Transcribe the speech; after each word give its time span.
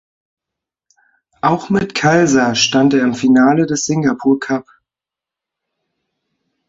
Auch 1.43 1.69
mit 1.69 1.93
Khalsa 1.93 2.55
stand 2.55 2.95
er 2.95 3.03
im 3.03 3.13
Finale 3.13 3.67
des 3.67 3.85
Singapore 3.85 4.39
Cup. 4.39 4.65